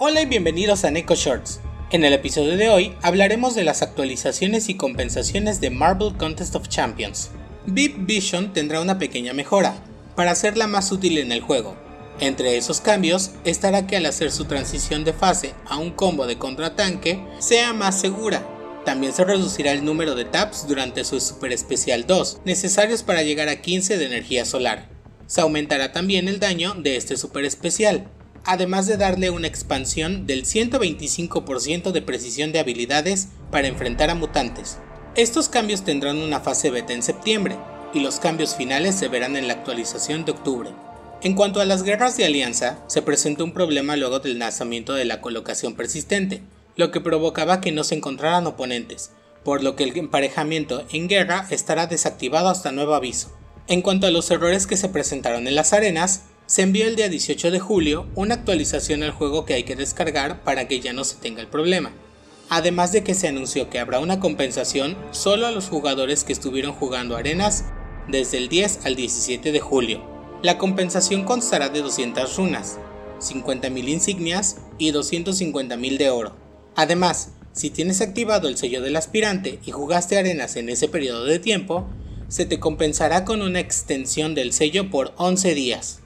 Hola 0.00 0.22
y 0.22 0.26
bienvenidos 0.26 0.84
a 0.84 0.92
Neko 0.92 1.16
Shorts. 1.16 1.58
En 1.90 2.04
el 2.04 2.12
episodio 2.12 2.56
de 2.56 2.68
hoy 2.68 2.94
hablaremos 3.02 3.56
de 3.56 3.64
las 3.64 3.82
actualizaciones 3.82 4.68
y 4.68 4.76
compensaciones 4.76 5.60
de 5.60 5.70
Marvel 5.70 6.16
Contest 6.16 6.54
of 6.54 6.68
Champions. 6.68 7.30
Deep 7.66 8.06
Vision 8.06 8.52
tendrá 8.52 8.80
una 8.80 9.00
pequeña 9.00 9.32
mejora, 9.32 9.74
para 10.14 10.30
hacerla 10.30 10.68
más 10.68 10.92
útil 10.92 11.18
en 11.18 11.32
el 11.32 11.40
juego. 11.40 11.76
Entre 12.20 12.56
esos 12.56 12.80
cambios 12.80 13.32
estará 13.42 13.88
que 13.88 13.96
al 13.96 14.06
hacer 14.06 14.30
su 14.30 14.44
transición 14.44 15.02
de 15.02 15.14
fase 15.14 15.52
a 15.66 15.78
un 15.78 15.90
combo 15.90 16.28
de 16.28 16.38
contratanque 16.38 17.18
sea 17.40 17.72
más 17.72 17.98
segura. 17.98 18.46
También 18.84 19.12
se 19.12 19.24
reducirá 19.24 19.72
el 19.72 19.84
número 19.84 20.14
de 20.14 20.26
taps 20.26 20.68
durante 20.68 21.02
su 21.02 21.18
Super 21.18 21.50
Especial 21.50 22.06
2, 22.06 22.42
necesarios 22.44 23.02
para 23.02 23.24
llegar 23.24 23.48
a 23.48 23.60
15 23.60 23.98
de 23.98 24.06
energía 24.06 24.44
solar. 24.44 24.88
Se 25.26 25.40
aumentará 25.40 25.90
también 25.90 26.28
el 26.28 26.38
daño 26.38 26.74
de 26.74 26.96
este 26.96 27.16
super 27.16 27.44
especial, 27.44 28.08
además 28.48 28.86
de 28.86 28.96
darle 28.96 29.28
una 29.28 29.46
expansión 29.46 30.26
del 30.26 30.44
125% 30.44 31.92
de 31.92 32.00
precisión 32.00 32.50
de 32.50 32.58
habilidades 32.58 33.28
para 33.50 33.68
enfrentar 33.68 34.08
a 34.08 34.14
mutantes. 34.14 34.78
Estos 35.16 35.50
cambios 35.50 35.84
tendrán 35.84 36.16
una 36.16 36.40
fase 36.40 36.70
beta 36.70 36.94
en 36.94 37.02
septiembre, 37.02 37.56
y 37.92 38.00
los 38.00 38.20
cambios 38.20 38.56
finales 38.56 38.94
se 38.94 39.08
verán 39.08 39.36
en 39.36 39.48
la 39.48 39.52
actualización 39.54 40.24
de 40.24 40.32
octubre. 40.32 40.70
En 41.20 41.34
cuanto 41.34 41.60
a 41.60 41.66
las 41.66 41.82
guerras 41.82 42.16
de 42.16 42.24
alianza, 42.24 42.78
se 42.86 43.02
presentó 43.02 43.44
un 43.44 43.52
problema 43.52 43.96
luego 43.96 44.18
del 44.20 44.38
lanzamiento 44.38 44.94
de 44.94 45.04
la 45.04 45.20
colocación 45.20 45.74
persistente, 45.74 46.40
lo 46.74 46.90
que 46.90 47.02
provocaba 47.02 47.60
que 47.60 47.72
no 47.72 47.84
se 47.84 47.96
encontraran 47.96 48.46
oponentes, 48.46 49.10
por 49.44 49.62
lo 49.62 49.76
que 49.76 49.84
el 49.84 49.94
emparejamiento 49.94 50.86
en 50.90 51.06
guerra 51.06 51.46
estará 51.50 51.86
desactivado 51.86 52.48
hasta 52.48 52.72
nuevo 52.72 52.94
aviso. 52.94 53.30
En 53.66 53.82
cuanto 53.82 54.06
a 54.06 54.10
los 54.10 54.30
errores 54.30 54.66
que 54.66 54.78
se 54.78 54.88
presentaron 54.88 55.46
en 55.46 55.54
las 55.54 55.74
arenas, 55.74 56.22
se 56.48 56.62
envió 56.62 56.86
el 56.86 56.96
día 56.96 57.10
18 57.10 57.50
de 57.50 57.60
julio 57.60 58.06
una 58.14 58.36
actualización 58.36 59.02
al 59.02 59.10
juego 59.10 59.44
que 59.44 59.52
hay 59.52 59.64
que 59.64 59.76
descargar 59.76 60.42
para 60.44 60.66
que 60.66 60.80
ya 60.80 60.94
no 60.94 61.04
se 61.04 61.16
tenga 61.16 61.42
el 61.42 61.46
problema. 61.46 61.92
Además 62.48 62.90
de 62.90 63.04
que 63.04 63.12
se 63.12 63.28
anunció 63.28 63.68
que 63.68 63.78
habrá 63.78 64.00
una 64.00 64.18
compensación 64.18 64.96
solo 65.10 65.46
a 65.46 65.50
los 65.50 65.68
jugadores 65.68 66.24
que 66.24 66.32
estuvieron 66.32 66.72
jugando 66.72 67.18
arenas 67.18 67.66
desde 68.08 68.38
el 68.38 68.48
10 68.48 68.86
al 68.86 68.96
17 68.96 69.52
de 69.52 69.60
julio. 69.60 70.02
La 70.42 70.56
compensación 70.56 71.24
constará 71.24 71.68
de 71.68 71.82
200 71.82 72.38
runas, 72.38 72.78
50.000 73.20 73.86
insignias 73.86 74.56
y 74.78 74.90
250.000 74.90 75.98
de 75.98 76.08
oro. 76.08 76.34
Además, 76.76 77.32
si 77.52 77.68
tienes 77.68 78.00
activado 78.00 78.48
el 78.48 78.56
sello 78.56 78.80
del 78.80 78.96
aspirante 78.96 79.58
y 79.66 79.70
jugaste 79.70 80.16
arenas 80.16 80.56
en 80.56 80.70
ese 80.70 80.88
periodo 80.88 81.26
de 81.26 81.40
tiempo, 81.40 81.86
se 82.28 82.46
te 82.46 82.58
compensará 82.58 83.26
con 83.26 83.42
una 83.42 83.60
extensión 83.60 84.34
del 84.34 84.54
sello 84.54 84.88
por 84.88 85.12
11 85.18 85.54
días. 85.54 86.00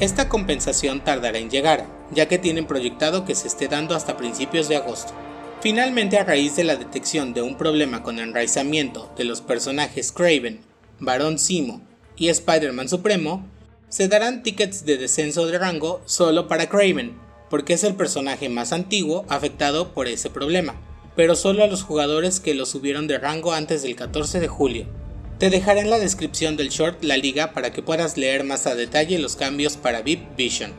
Esta 0.00 0.28
compensación 0.28 1.04
tardará 1.04 1.38
en 1.38 1.50
llegar, 1.50 1.86
ya 2.10 2.26
que 2.26 2.38
tienen 2.38 2.66
proyectado 2.66 3.24
que 3.24 3.36
se 3.36 3.46
esté 3.46 3.68
dando 3.68 3.94
hasta 3.94 4.16
principios 4.16 4.68
de 4.68 4.76
agosto. 4.76 5.12
Finalmente, 5.60 6.18
a 6.18 6.24
raíz 6.24 6.56
de 6.56 6.64
la 6.64 6.74
detección 6.74 7.32
de 7.32 7.42
un 7.42 7.56
problema 7.56 8.02
con 8.02 8.18
enraizamiento 8.18 9.12
de 9.16 9.24
los 9.24 9.40
personajes 9.40 10.10
Craven, 10.10 10.60
Barón 10.98 11.38
Simo 11.38 11.80
y 12.16 12.28
Spider-Man 12.28 12.88
Supremo, 12.88 13.46
se 13.88 14.08
darán 14.08 14.42
tickets 14.42 14.84
de 14.84 14.98
descenso 14.98 15.46
de 15.46 15.58
rango 15.58 16.02
solo 16.06 16.48
para 16.48 16.68
Craven, 16.68 17.16
porque 17.48 17.74
es 17.74 17.84
el 17.84 17.94
personaje 17.94 18.48
más 18.48 18.72
antiguo 18.72 19.24
afectado 19.28 19.94
por 19.94 20.08
ese 20.08 20.28
problema, 20.28 20.74
pero 21.14 21.36
solo 21.36 21.62
a 21.62 21.68
los 21.68 21.84
jugadores 21.84 22.40
que 22.40 22.54
lo 22.54 22.66
subieron 22.66 23.06
de 23.06 23.18
rango 23.18 23.52
antes 23.52 23.84
del 23.84 23.94
14 23.94 24.40
de 24.40 24.48
julio. 24.48 25.03
Te 25.44 25.50
dejaré 25.50 25.80
en 25.80 25.90
la 25.90 25.98
descripción 25.98 26.56
del 26.56 26.70
short 26.70 27.04
la 27.04 27.18
liga 27.18 27.52
para 27.52 27.70
que 27.70 27.82
puedas 27.82 28.16
leer 28.16 28.44
más 28.44 28.66
a 28.66 28.74
detalle 28.74 29.18
los 29.18 29.36
cambios 29.36 29.76
para 29.76 30.00
VIP 30.00 30.34
Vision. 30.38 30.72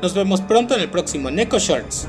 Nos 0.00 0.14
vemos 0.14 0.40
pronto 0.40 0.74
en 0.74 0.80
el 0.80 0.88
próximo 0.88 1.30
Neko 1.30 1.58
Shorts. 1.58 2.08